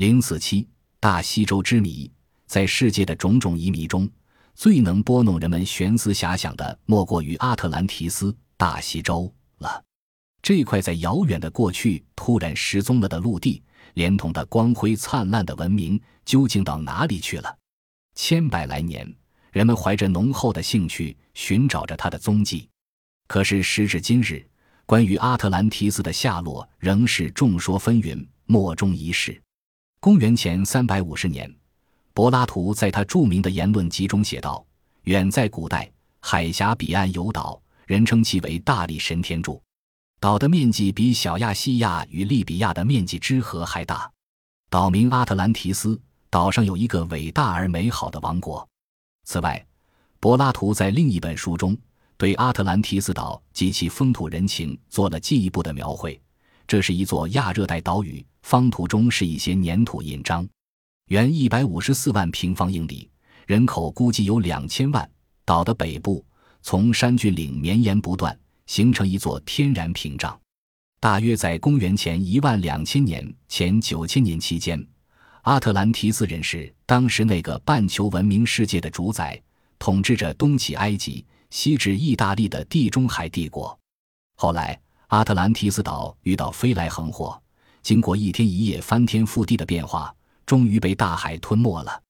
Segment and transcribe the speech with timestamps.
[0.00, 0.66] 零四七
[0.98, 2.10] 大西洲之谜，
[2.46, 4.08] 在世界的种种疑谜中，
[4.54, 9.84] 最能拨弄人们悬思遐想的，莫过于阿特兰提斯大西洲了。
[10.40, 17.54] 这块在遥远的过去突然失踪了的陆地，连同它光辉灿烂的文明，究竟到哪里去了？
[18.14, 19.06] 千百来年，
[19.52, 22.66] 人们怀着浓厚的兴趣寻找着它的踪迹。
[23.28, 24.48] 可是时至今日，
[24.86, 29.38] 关于阿特兰提斯的下落仍是众说纷纭，莫衷一是。
[30.02, 31.54] 公元前三百五十年，
[32.14, 34.64] 柏拉图在他著名的言论集中写道
[35.04, 39.62] ：“远在古代，海峡彼岸有岛，人称其为大力神天柱。
[40.18, 44.10] 岛的面积比小亚细亚与利比亚的面积之和还大。
[44.70, 48.66] 岛名阿特兰提斯，岛上有一个伟大而美好的王国。
[49.26, 49.62] 此外，
[50.18, 51.76] 柏拉图在另一本书中
[52.16, 56.18] 对阿特兰提斯岛及其风土人情做了进一步的描绘。
[56.66, 60.48] 这是一座亚热带岛屿。”方图中是一些粘土印章，
[61.06, 63.10] 原一百五十四万平方英里，
[63.46, 65.08] 人口估计有两千万。
[65.44, 66.24] 岛的北部
[66.62, 70.38] 从山峻岭绵延不断，形成一座天然屏障。
[71.00, 74.86] 大约在公元前一万两千年前九千年期间，
[75.42, 79.40] 阿特兰提斯人是当时那个半球文明世界的主宰，
[79.78, 83.76] 统治着东起埃及、西至意大利的地中海帝国。
[84.36, 87.40] 后来，阿特兰提斯岛遇到飞来横祸。
[87.82, 90.14] 经过一天一夜翻天覆地的变化，
[90.44, 92.02] 终于被大海吞没了。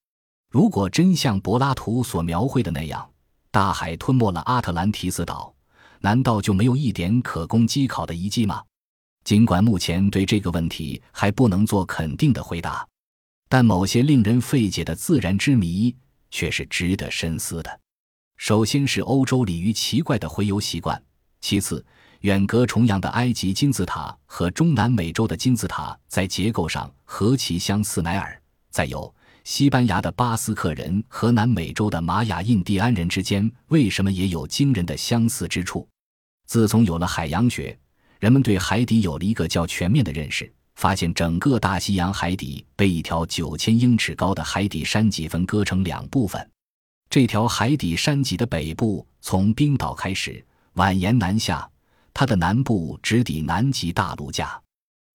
[0.50, 3.08] 如果真像柏拉图所描绘的那样，
[3.50, 5.54] 大海吞没了阿特兰提斯岛，
[6.00, 8.62] 难道就没有一点可供稽考的遗迹吗？
[9.22, 12.86] 尽管目前对这个问题还不能做肯定的回答，
[13.48, 15.94] 但某些令人费解的自然之谜
[16.30, 17.80] 却是值得深思的。
[18.36, 21.00] 首先是欧洲鲤鱼奇怪的洄游习惯，
[21.40, 21.84] 其次。
[22.20, 28.38] 远隔重洋的埃及金字塔和中南美洲的金字塔在结构上何其相似乃尔！
[28.70, 29.12] 再有，
[29.42, 35.88] 西班牙的巴斯克人和南美洲的玛雅印第安人之间为什么也有惊人的相似之处？
[36.46, 37.78] 自从有了海洋学，
[38.18, 46.50] 人们对海底有了一个较全面的认识，发现整个大西洋海底被一条九千英尺高的海底山脊分割成两部分。
[47.08, 51.66] 这条海底山脊的北部从冰岛开始蜿蜒南下。
[52.20, 54.60] 它的南部直抵南极大陆架，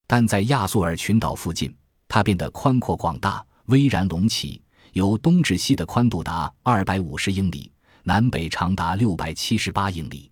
[0.07, 1.71] 但在亚速尔群岛附近，
[2.07, 4.59] 它变得宽阔广大，巍然隆起，
[4.93, 7.71] 由东至西的宽度达二百五十英里，
[8.01, 10.31] 南北长达六百七十八英里。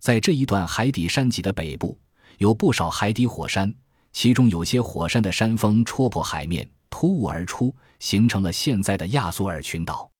[0.00, 1.96] 在这一段海底山脊的北部，
[2.38, 3.72] 有不少海底火山，
[4.10, 10.10] 其中有些火山的山峰戳破海面，突兀而出，形成了现在的亚速尔群岛。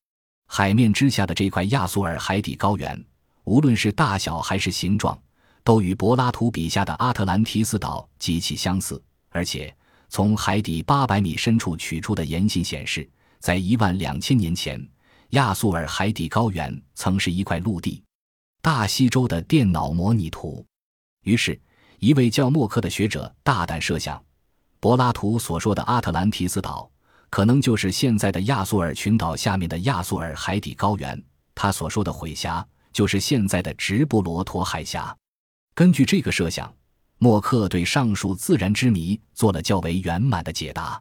[0.47, 3.05] 海面之下的这块亚速尔海底高原，
[3.43, 5.21] 无论是大小还是形状。
[5.69, 8.99] 都与柏拉图笔下的阿特兰提斯岛极其相似，
[9.29, 9.71] 而且
[10.09, 13.07] 从海底八百米深处取出的岩信显示，
[13.39, 14.83] 在一万两千年前，
[15.33, 18.03] 亚速尔海底高原曾是一块陆地。
[18.63, 20.65] 大西洲的电脑模拟图。
[21.25, 21.61] 于是，
[21.99, 24.19] 一位叫默克的学者大胆设想，
[24.81, 26.91] 柏拉图所说的阿特兰提斯岛，
[27.29, 31.23] 可能就是现在的亚速尔群岛下面的亚速尔海底高原。
[31.55, 35.15] 他所说的海峡，就是现在的直布罗陀海峡。
[35.79, 36.75] 根据这个设想，
[37.19, 41.01] 默克对上述自然之谜做了较为圆满的解答。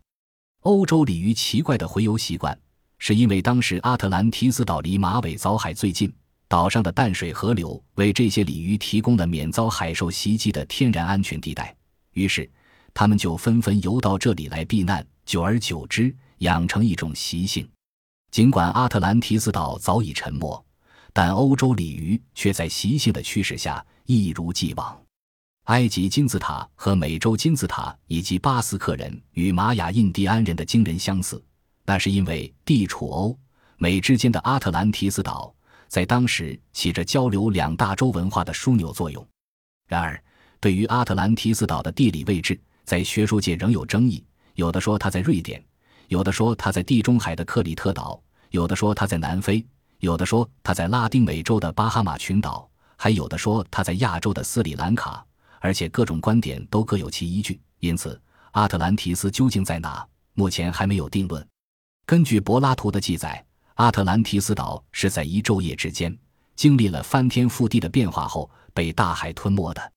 [0.59, 2.55] 欧洲鲤鱼奇怪的洄游习惯，
[2.99, 6.13] 是因为当时阿特兰提斯岛离马尾藻海最近，
[6.47, 11.75] 岛上的淡水河流为这些鲤鱼提供了免遭海兽袭击的天然安全地带，
[12.13, 12.47] 于是
[12.93, 15.03] 它们就纷纷游到这里来避难。
[15.25, 17.67] 久而久之，养成一种习性。
[18.29, 20.63] 尽管阿特兰提斯岛早已沉没，
[21.17, 23.83] 但欧洲鲤鱼却在习性的驱使下。
[24.05, 25.01] 一如既往，
[25.63, 31.43] 埃及金字塔和美洲金字塔以及巴斯克人与玛雅印第安人的惊人相似，
[31.85, 33.35] 那是因为地处欧
[33.77, 35.51] 美之间的阿特兰提斯岛
[35.87, 39.27] 在当时起着交流两大洲文化的枢纽作用。
[39.87, 40.23] 然而，
[40.59, 44.23] 对于阿特兰提斯岛的地理位置，在学术界仍有争议。
[44.53, 45.65] 有的说它在瑞典，
[46.09, 48.21] 有的说它在地中海的克里特岛，
[48.51, 49.65] 有的说它在南非，
[49.99, 52.69] 有的说他在拉丁美洲的巴哈马群岛。
[52.99, 55.23] 还有的说他在亚洲的斯里兰卡，
[55.59, 57.61] 而且各种观点都各有其依据。
[57.77, 58.19] 因此，
[58.53, 60.03] 阿特兰提斯究竟在哪，
[60.33, 61.47] 目前还没有定论。
[62.07, 63.45] 根据柏拉图的记载，
[63.75, 66.17] 阿特兰提斯岛是在一昼夜之间
[66.55, 69.91] 经历了翻天覆地的变化后被大海吞没的。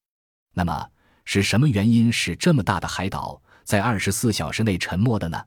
[0.52, 0.86] 那么，
[1.24, 5.42] 是什么原因使这么大的海岛在二十四小时内沉没的呢？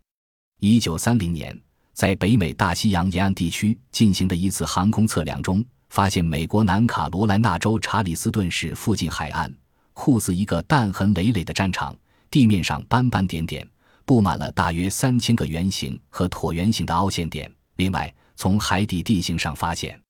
[0.59, 1.61] 一九三零年，
[1.93, 5.63] 在北美大西洋沿岸地区进行的一次航空测量中。
[5.89, 9.55] 发现美国南卡罗来纳州查理斯顿市附近海岸
[9.93, 11.95] 酷似一个弹痕累累的战场，
[12.31, 13.63] 地面上斑斑点点，
[14.03, 17.47] 布满了大约三千个圆形和椭圆形的凹陷点。
[17.75, 20.01] 另外，从海底地形上发现，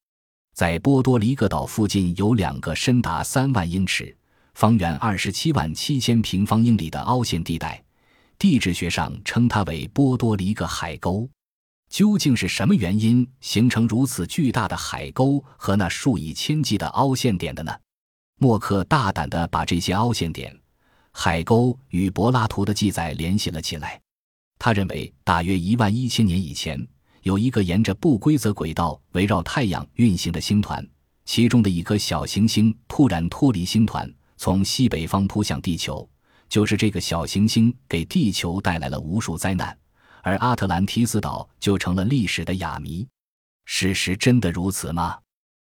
[0.54, 4.16] 在波多黎各岛附近有两个深达三万英尺、
[4.54, 7.84] 方圆二十七万七千平方英里的凹陷地带，
[8.40, 11.30] 地质学上称它为波多黎各海沟。
[11.94, 17.72] 究竟是什么原因形成如此巨大的海沟和那数以千计的凹陷点的呢？
[18.40, 20.60] 默克大胆地把这些凹陷点、
[21.12, 24.02] 海沟与柏拉图的记载联系了起来。
[24.58, 26.84] 他认为，大约一万一千年以前。
[27.22, 30.84] 有一个沿着不规则轨道围绕太阳运行的星团，
[31.26, 36.10] 其中的一颗小行星突然脱离星团，从西北方扑向地球。
[36.50, 39.78] 就是这个小行星给地球带来了无数灾难，
[40.24, 43.08] 而阿特兰提斯岛就成了历史的哑谜。
[43.66, 45.20] 事实真的如此吗？